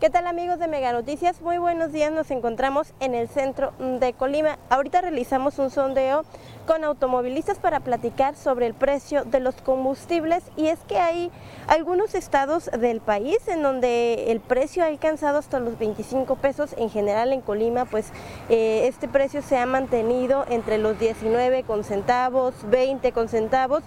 [0.00, 1.42] ¿Qué tal amigos de Mega Noticias?
[1.42, 4.58] Muy buenos días, nos encontramos en el centro de Colima.
[4.70, 6.24] Ahorita realizamos un sondeo
[6.66, 10.42] con automovilistas para platicar sobre el precio de los combustibles.
[10.56, 11.30] Y es que hay
[11.66, 16.90] algunos estados del país en donde el precio ha alcanzado hasta los 25 pesos, en
[16.90, 18.12] general en Colima pues
[18.48, 23.82] eh, este precio se ha mantenido entre los 19 con centavos, 20 con centavos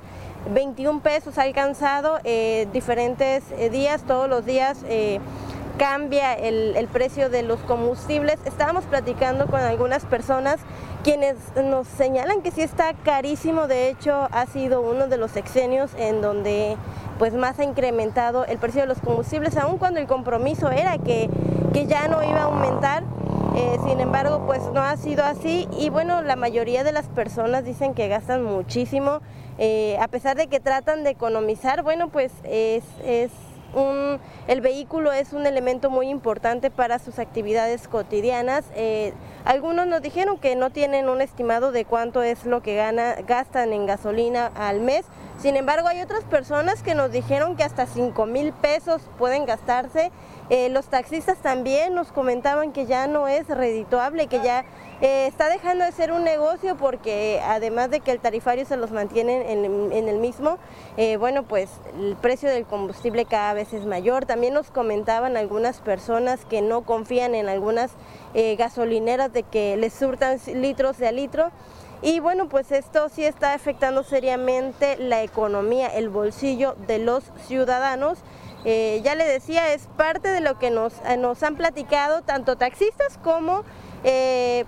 [0.53, 4.77] 21 pesos ha alcanzado eh, diferentes eh, días, todos los días
[5.77, 8.37] cambia el, el precio de los combustibles.
[8.45, 10.57] Estábamos platicando con algunas personas
[11.03, 15.91] quienes nos señalan que sí está carísimo, de hecho ha sido uno de los sexenios
[15.97, 16.77] en donde
[17.19, 21.29] pues más ha incrementado el precio de los combustibles, aun cuando el compromiso era que,
[21.73, 23.03] que ya no iba a aumentar.
[23.55, 27.63] Eh, sin embargo, pues no ha sido así y bueno, la mayoría de las personas
[27.63, 29.21] dicen que gastan muchísimo,
[29.57, 33.31] eh, a pesar de que tratan de economizar, bueno, pues es, es
[33.75, 38.65] un, el vehículo es un elemento muy importante para sus actividades cotidianas.
[38.75, 39.13] Eh,
[39.43, 43.73] algunos nos dijeron que no tienen un estimado de cuánto es lo que gana, gastan
[43.73, 45.05] en gasolina al mes.
[45.37, 50.11] Sin embargo, hay otras personas que nos dijeron que hasta 5 mil pesos pueden gastarse.
[50.49, 54.63] Eh, los taxistas también nos comentaban que ya no es redituable, que ya
[55.01, 58.91] eh, está dejando de ser un negocio porque además de que el tarifario se los
[58.91, 60.57] mantiene en, el mismo,
[60.95, 61.69] eh, bueno, pues
[61.99, 64.25] el precio del combustible cada vez es mayor.
[64.25, 67.91] También nos comentaban algunas personas que no confían en algunas
[68.57, 71.51] gasolineras de que les surtan litros de a litro.
[72.01, 78.19] Y bueno, pues esto sí está afectando seriamente la economía, el bolsillo de los ciudadanos.
[78.65, 82.57] Eh, ya le decía, es parte de lo que nos, eh, nos han platicado tanto
[82.57, 83.63] taxistas como
[84.03, 84.65] eh,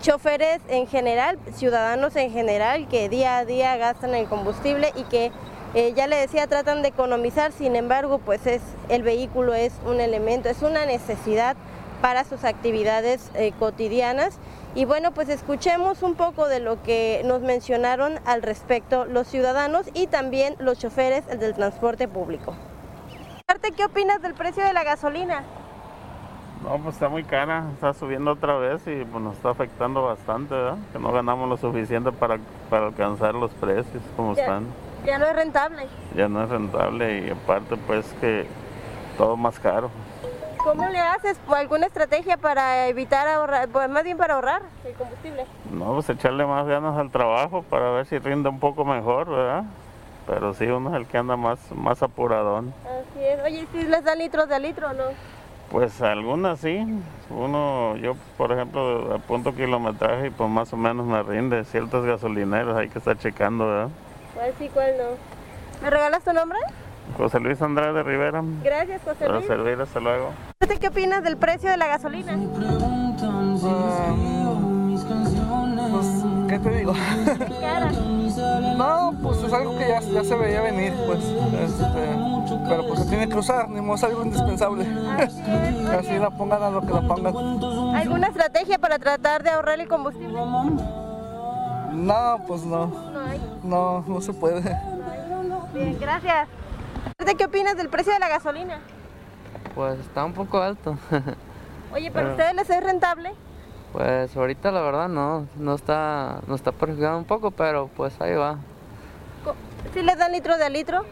[0.00, 5.32] choferes en general, ciudadanos en general, que día a día gastan el combustible y que
[5.96, 10.48] ya le decía, tratan de economizar, sin embargo, pues es, el vehículo es un elemento,
[10.48, 11.56] es una necesidad
[12.00, 14.38] para sus actividades cotidianas.
[14.74, 19.86] Y bueno, pues escuchemos un poco de lo que nos mencionaron al respecto los ciudadanos
[19.94, 22.54] y también los choferes del transporte público.
[23.76, 25.42] ¿Qué opinas del precio de la gasolina?
[26.62, 30.54] No, pues está muy cara, está subiendo otra vez y pues, nos está afectando bastante,
[30.54, 30.76] ¿verdad?
[30.92, 32.38] Que no ganamos lo suficiente para,
[32.70, 34.42] para alcanzar los precios como Ya.
[34.42, 34.66] están.
[35.04, 35.86] Ya no es rentable.
[36.16, 38.46] Ya no es rentable y aparte pues que
[39.18, 39.90] todo más caro.
[40.64, 41.36] ¿Cómo le haces?
[41.46, 45.44] ¿Por ¿Alguna estrategia para evitar ahorrar, pues más bien para ahorrar el combustible?
[45.70, 49.64] No, pues echarle más ganas al trabajo para ver si rinde un poco mejor, ¿verdad?
[50.26, 52.72] Pero sí, uno es el que anda más, más apuradón.
[52.82, 53.42] Así es.
[53.44, 55.04] Oye, ¿sí les dan litros de litro o no?
[55.70, 56.82] Pues algunas sí.
[57.28, 61.64] Uno, yo por ejemplo apunto kilometraje y pues más o menos me rinde.
[61.64, 63.90] Ciertas gasolineras hay que estar checando, ¿verdad?
[64.34, 65.82] ¿Cuál sí, cuál no?
[65.82, 66.58] ¿Me regalas tu nombre?
[67.16, 68.42] José Luis Andrade Rivera.
[68.62, 69.46] Gracias, José Para Luis.
[69.46, 70.30] servir, hasta luego.
[70.60, 72.36] ¿Usted ¿Qué opinas del precio de la gasolina?
[75.90, 76.06] Pues,
[76.48, 76.92] ¿qué te digo?
[77.60, 77.90] Cara.
[78.76, 81.20] No, pues es algo que ya, ya se veía venir, pues.
[81.20, 82.18] este,
[82.68, 84.86] pero pues se tiene que usar, ni modo es algo indispensable.
[85.98, 87.94] Así la pongan a lo que la pongan.
[87.94, 90.34] ¿Alguna estrategia para tratar de ahorrar el combustible?
[91.92, 92.86] No, pues no.
[92.86, 93.40] No hay.
[93.62, 94.60] No, no se puede.
[95.72, 96.48] Bien, gracias.
[97.24, 98.80] ¿Usted ¿Qué opinas del precio de la gasolina?
[99.74, 100.98] Pues está un poco alto.
[101.94, 103.32] Oye, ¿para Pero- ustedes les es rentable?
[103.94, 108.34] Pues ahorita la verdad no, no está, no está perjudicando un poco, pero pues ahí
[108.34, 108.58] va.
[109.94, 111.06] ¿Sí les dan litro de a litro?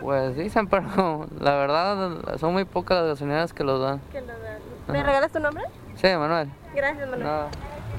[0.00, 4.00] Pues dicen, pero la verdad son muy pocas las gasolineras que los dan.
[4.10, 4.58] Que lo dan.
[4.88, 5.64] ¿Me regalas tu nombre?
[5.96, 6.48] Sí, Manuel.
[6.74, 7.24] Gracias, Manuel.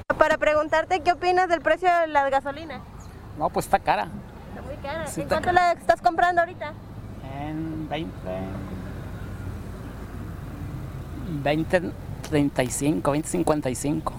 [0.08, 0.16] No.
[0.18, 2.80] Para preguntarte qué opinas del precio de la gasolina.
[3.38, 4.08] No, pues está cara.
[4.48, 5.06] Está muy cara.
[5.06, 6.72] Sí, ¿En está cuánto la estás comprando ahorita?
[7.40, 8.12] En 20,
[11.42, 11.80] 20,
[12.30, 14.12] 35, 20, 55.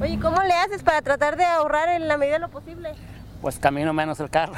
[0.00, 2.92] Oye, ¿cómo le haces para tratar de ahorrar en la medida de lo posible?
[3.40, 4.54] Pues camino menos el carro.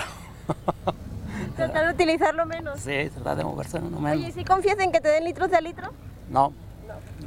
[1.57, 2.81] Tratar de utilizarlo menos.
[2.81, 4.35] Sí, tratar de moverse uno Oye, menos.
[4.35, 5.91] ¿sí confías en que te den litros de litro?
[6.31, 6.53] No,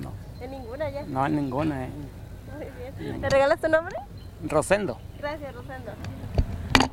[0.01, 0.11] no,
[0.43, 1.03] En ninguna ya.
[1.07, 1.85] no en ninguna.
[1.85, 1.89] eh.
[2.55, 3.21] Muy bien.
[3.21, 3.95] ¿Te regalas tu nombre?
[4.47, 4.99] Rosendo.
[5.19, 5.91] Gracias, Rosendo.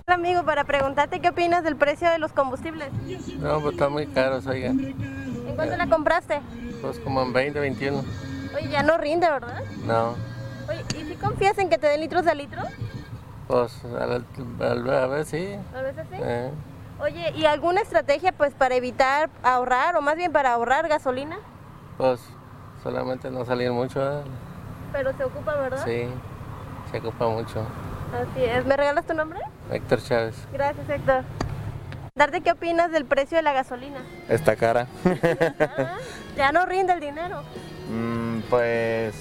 [0.09, 2.93] Hola, amigo, para preguntarte qué opinas del precio de los combustibles.
[3.41, 4.69] No, pues está muy caro, oiga.
[4.69, 6.41] ¿En cuánto la compraste?
[6.81, 8.05] Pues como en 20, 21.
[8.55, 9.65] Oye, ya no rinde, ¿verdad?
[9.85, 10.15] No,
[10.69, 12.63] Oye, ¿y si confías en que te den litros de a litro?
[13.49, 14.25] pues al-
[14.61, 15.57] al- a ver si.
[15.77, 16.17] A veces sí.
[16.23, 16.53] Eh,
[17.01, 21.37] Oye, ¿y alguna estrategia pues para evitar ahorrar o más bien para ahorrar gasolina?
[21.99, 22.21] pues
[22.81, 24.01] solamente no salir mucho.
[24.21, 24.23] ¿eh?
[24.93, 25.83] Pero se ocupa, ¿verdad?
[25.85, 26.07] Sí,
[26.93, 27.67] se ocupa mucho.
[28.23, 28.65] Así es.
[28.65, 29.41] ¿Me regalas tu nombre?
[29.71, 30.35] Héctor Chávez.
[30.53, 31.25] Gracias, Héctor.
[32.15, 34.01] Darte qué opinas del precio de la gasolina.
[34.29, 34.87] Está cara.
[35.61, 35.99] Ah,
[36.37, 37.43] ya no rinde el dinero.
[37.91, 39.15] Mm, pues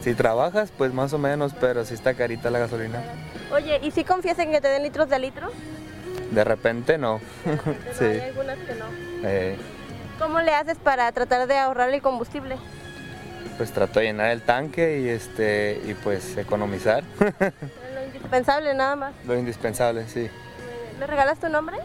[0.00, 3.02] si trabajas, pues más o menos, pero si está carita la gasolina.
[3.52, 5.50] Oye, ¿y si confías en que te den litros de litro?
[6.30, 7.20] De repente no.
[7.44, 8.20] Pero hay sí.
[8.20, 8.84] algunas que no.
[9.24, 9.56] Eh,
[10.18, 12.56] ¿Cómo le haces para tratar de ahorrar el combustible?
[13.58, 17.04] pues trato de llenar el tanque y este y pues economizar.
[18.22, 19.12] Lo indispensable nada más.
[19.26, 20.30] Lo indispensable, sí.
[20.98, 21.76] ¿Me regalas tu nombre?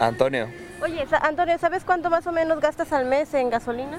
[0.00, 0.48] Antonio,
[0.82, 3.98] Oye, Antonio, ¿sabes cuánto más o menos gastas al mes en gasolina?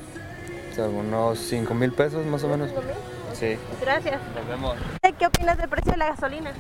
[0.76, 2.70] pues, unos 5 mil pesos más o menos.
[2.70, 2.94] ¿Cinco mil?
[3.34, 3.58] Sí.
[3.82, 4.20] Gracias.
[4.36, 4.76] Nos vemos.
[5.18, 6.52] ¿Qué opinas del precio de la gasolina?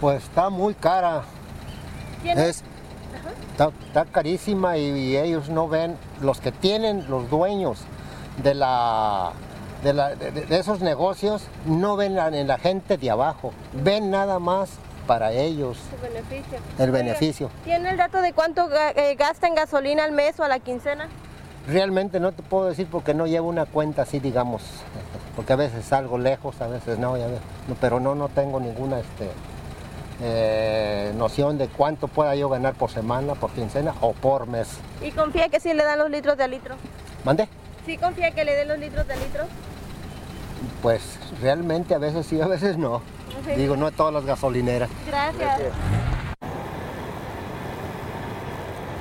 [0.00, 1.22] Pues está muy cara.
[2.22, 2.44] ¿Tienes?
[2.48, 2.64] Es,
[3.50, 7.80] está, está carísima y, y ellos no ven, los que tienen, los dueños
[8.42, 9.32] de, la,
[9.82, 14.38] de, la- de- de esos negocios, no ven en la gente de abajo, ven nada
[14.38, 14.70] más
[15.06, 16.58] para ellos El beneficio.
[16.78, 17.50] el beneficio.
[17.64, 21.08] ¿Tiene el dato de cuánto eh, gasta en gasolina al mes o a la quincena?
[21.66, 24.62] Realmente no te puedo decir porque no llevo una cuenta así, digamos,
[25.36, 28.60] porque a veces salgo lejos, a veces no, ya ves, no, pero no, no tengo
[28.60, 29.28] ninguna este,
[30.22, 34.68] eh, noción de cuánto pueda yo ganar por semana, por quincena o por mes.
[35.00, 36.76] ¿Y confía que sí le dan los litros de litro?
[37.24, 37.48] ¿Mande?
[37.86, 39.44] ¿Sí confía que le den los litros de litro?
[40.80, 43.02] Pues realmente a veces sí, a veces no.
[43.46, 43.52] Sí.
[43.52, 44.90] Digo, no a todas las gasolineras.
[45.06, 45.72] Gracias.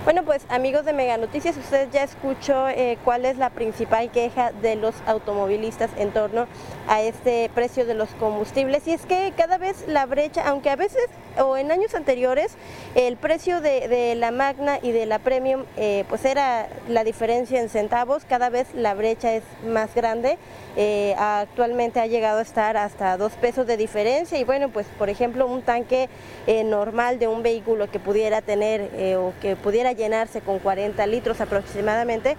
[0.03, 4.51] Bueno, pues amigos de Mega Noticias, usted ya escuchó eh, cuál es la principal queja
[4.51, 6.47] de los automovilistas en torno
[6.91, 8.85] a este precio de los combustibles.
[8.85, 11.07] Y es que cada vez la brecha, aunque a veces
[11.39, 12.57] o en años anteriores
[12.95, 17.69] el precio de, la Magna y de la Premium eh, pues era la diferencia en
[17.69, 20.37] centavos, cada vez la brecha es más grande.
[20.75, 25.09] Eh, actualmente ha llegado a estar hasta dos pesos de diferencia y bueno, pues por
[25.09, 26.09] ejemplo un tanque
[26.47, 31.05] eh, normal de un vehículo que pudiera tener eh, o que pudiera llenarse con 40
[31.07, 32.35] litros aproximadamente,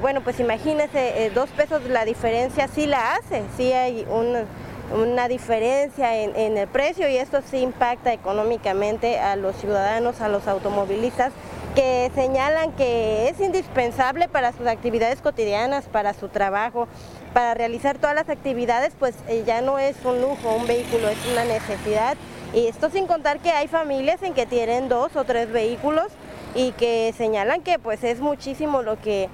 [0.00, 4.44] bueno, pues imagínese, eh, dos pesos la diferencia sí la hace, sí hay un-
[4.92, 10.28] una diferencia en, en el precio y esto sí impacta económicamente a los ciudadanos, a
[10.28, 11.32] los automovilistas
[11.76, 16.88] que señalan que es indispensable para sus actividades cotidianas, para su trabajo,
[17.32, 21.18] para realizar todas las actividades, pues eh, ya no es un lujo, un vehículo, es
[21.30, 22.16] una necesidad.
[22.52, 26.08] Y esto sin contar que hay familias en que tienen dos o tres vehículos
[26.56, 29.28] y que señalan que pues es muchísimo lo que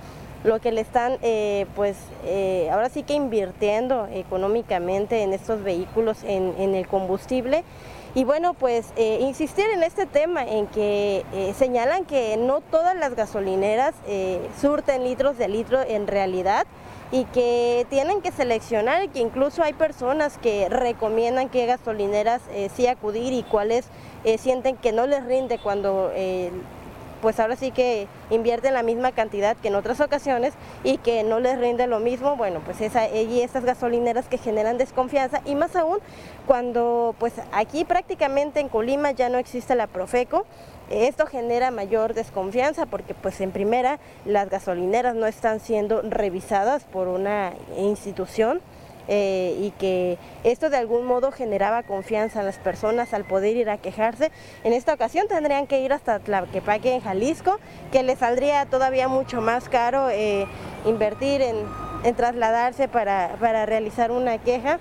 [0.47, 6.19] lo que le están eh, pues eh, ahora sí que invirtiendo económicamente en estos vehículos
[6.25, 7.65] en, el combustible.
[8.15, 12.97] Y bueno pues eh, insistir en este tema en que eh, señalan que no todas
[12.97, 16.67] las gasolineras eh, surten litros de litro en realidad
[17.13, 22.87] y que tienen que seleccionar que incluso hay personas que recomiendan qué gasolineras eh, sí
[22.87, 23.87] acudir y cuáles
[24.39, 26.11] sienten que no les rinde cuando
[27.23, 30.55] pues ahora sí que invierten la misma cantidad que en otras ocasiones
[30.85, 34.79] y que no les rinde lo mismo, bueno, pues esa, y estas gasolineras que generan
[34.79, 35.99] desconfianza y más aún
[36.47, 40.47] cuando pues aquí prácticamente en Colima ya no existe la Profeco,
[40.91, 47.09] esto genera mayor desconfianza porque pues en primera las gasolineras no están siendo revisadas por
[47.09, 48.61] una institución
[49.09, 53.71] eh, y que esto de algún modo generaba confianza en las personas al poder ir
[53.71, 54.31] a quejarse.
[54.65, 57.59] En esta ocasión tendrían que ir hasta Tlaquepaque en Jalisco,
[57.93, 60.47] que les saldría todavía mucho más caro eh,
[60.85, 61.57] invertir en,
[62.17, 64.79] trasladarse para, para realizar una queja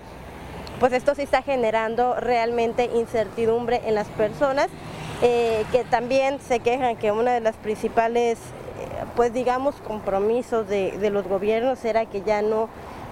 [0.79, 4.67] pues esto sí está generando realmente incertidumbre en las personas
[5.21, 10.97] eh, que también se quejan que una de las principales, eh, pues digamos, compromisos de,
[10.97, 12.67] de los gobiernos era que ya no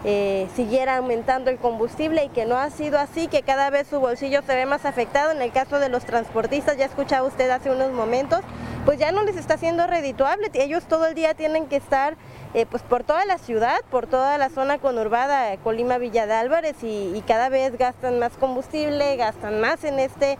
[0.05, 4.01] eh, siguiera aumentando el combustible y que no ha sido así, que cada vez su
[4.01, 5.31] bolsillo se ve más afectado.
[5.31, 8.41] En el caso de los transportistas, ya escuchaba usted hace unos momentos,
[8.85, 10.51] pues ya no les está siendo redituable.
[10.53, 12.17] Ellos todo el día tienen que estar
[12.53, 16.75] eh, pues por toda la ciudad, por toda la zona conurbada, Colima, Villa de Álvarez,
[16.83, 20.37] y, cada vez gastan más combustible, gastan más en, este,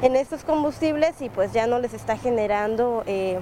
[0.00, 3.02] en estos combustibles y pues ya no les está generando...
[3.06, 3.38] Eh,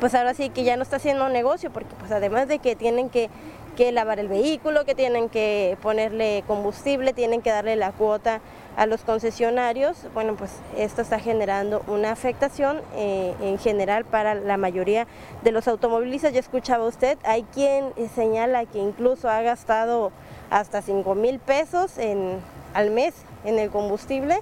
[0.00, 3.08] pues ahora sí que ya no está haciendo negocio, porque pues además de que tienen
[3.08, 3.30] que
[3.72, 8.40] que lavar el vehículo, que tienen que ponerle combustible, tienen que darle la cuota
[8.76, 10.06] a los concesionarios.
[10.14, 15.06] Bueno, pues esto está generando una afectación eh, en general para la mayoría
[15.42, 16.32] de los automovilistas.
[16.32, 20.12] Ya escuchaba usted, hay quien señala que incluso ha gastado
[20.50, 22.38] hasta 5 mil pesos en,
[22.74, 23.14] al mes
[23.44, 24.40] en el combustible.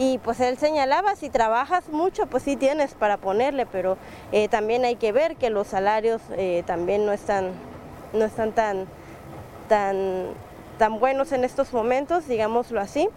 [0.00, 3.98] Y pues él señalaba, si trabajas mucho, pues sí tienes para ponerle, pero
[4.30, 7.50] eh, también hay que ver que los salarios eh, también no están
[8.12, 8.86] no están tan,
[9.68, 10.28] tan,
[10.78, 13.08] tan buenos en estos momentos, digámoslo así.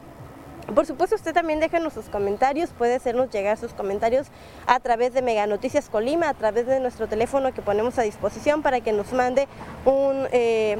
[0.73, 4.27] Por supuesto, usted también déjenos sus comentarios, puede hacernos llegar sus comentarios
[4.67, 8.61] a través de Mega Noticias Colima, a través de nuestro teléfono que ponemos a disposición
[8.61, 9.47] para que nos mande
[9.85, 10.77] un, eh,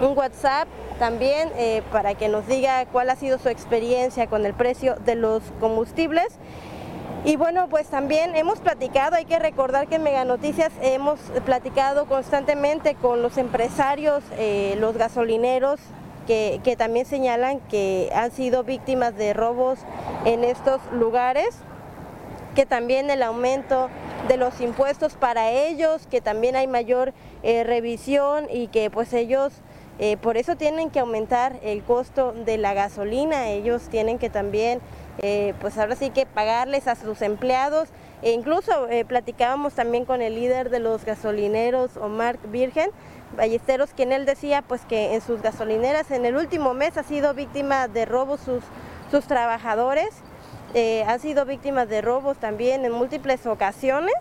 [0.00, 4.54] un WhatsApp también eh, para que nos diga cuál ha sido su experiencia con el
[4.54, 6.38] precio de los combustibles.
[7.26, 12.04] Y bueno, pues también hemos platicado, hay que recordar que en Mega Noticias hemos platicado
[12.04, 15.80] constantemente con los empresarios, eh, los gasolineros,
[16.26, 19.78] que, también señalan que han sido víctimas de robos
[20.26, 21.56] en estos lugares,
[22.54, 23.88] que también el aumento
[24.28, 29.54] de los impuestos para ellos, que también hay mayor eh, revisión y que pues ellos
[29.98, 34.80] eh, por eso tienen que aumentar el costo de la gasolina, ellos tienen que también
[35.18, 37.88] eh, pues ahora sí que pagarles a sus empleados.
[38.22, 42.90] E incluso eh, platicábamos también con el líder de los gasolineros, Omar Virgen,
[43.36, 47.34] Ballesteros, quien él decía pues que en sus gasolineras en el último mes ha sido
[47.34, 48.62] víctima de robos sus,
[49.10, 50.08] sus trabajadores,
[50.72, 54.14] eh, han sido víctimas de robos también en múltiples ocasiones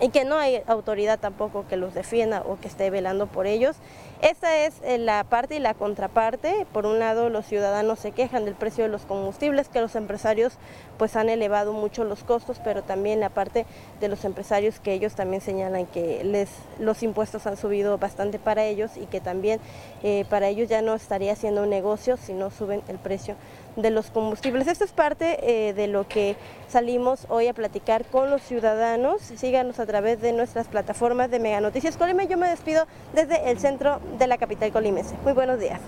[0.00, 3.76] y que no hay autoridad tampoco que los defienda o que esté velando por ellos.
[4.22, 6.66] Esta es eh, la parte y la contraparte.
[6.72, 10.54] Por un lado, los ciudadanos se quejan del precio de los combustibles, que los empresarios
[10.98, 13.66] pues han elevado mucho los costos, pero también la parte
[14.00, 16.48] de los empresarios que ellos también señalan que les,
[16.78, 19.60] los impuestos han subido bastante para ellos y que también
[20.02, 23.36] eh, para ellos ya no estaría haciendo un negocio si no suben el precio
[23.76, 24.66] de los combustibles.
[24.66, 26.36] Esto es parte eh, de lo que
[26.68, 29.22] salimos hoy a platicar con los ciudadanos.
[29.22, 32.24] Síganos a través de nuestras plataformas de Mega Noticias Colima.
[32.24, 35.14] Yo me despido desde el centro de la capital colimense.
[35.24, 35.80] Muy buenos días.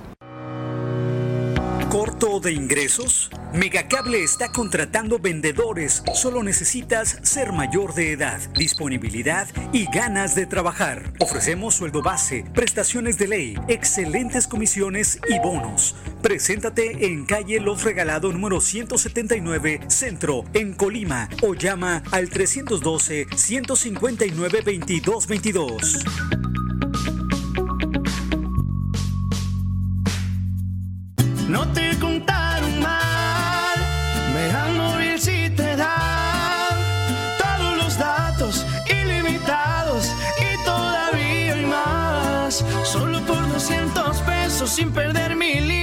[1.97, 3.31] ¿Corto de ingresos?
[3.55, 6.03] Megacable está contratando vendedores.
[6.13, 11.15] Solo necesitas ser mayor de edad, disponibilidad y ganas de trabajar.
[11.21, 15.95] Ofrecemos sueldo base, prestaciones de ley, excelentes comisiones y bonos.
[16.27, 24.59] Preséntate en calle Los Regalado número 179, Centro, en Colima, o llama al 312 159
[24.65, 26.05] 2222.
[31.49, 33.79] No te contaron mal,
[34.35, 36.77] me móvil si te dan
[37.39, 42.65] todos los datos ilimitados y todavía hay más.
[42.83, 45.76] Solo por 200 pesos sin perder mi línea,